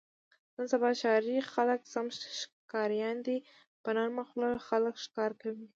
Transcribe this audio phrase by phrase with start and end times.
[0.55, 2.05] نن سبا ښاري خلک سم
[2.61, 3.37] ښکاریان دي.
[3.83, 5.67] په نرمه خوله خلک ښکار کوي.